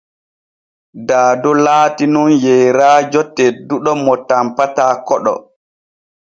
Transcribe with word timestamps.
Daado 1.07 1.51
laatinun 1.65 2.29
yeyraajo 2.45 3.21
tedduɗo 3.35 3.91
mo 4.03 4.13
tanpata 4.27 4.85
koɗo. 5.07 5.33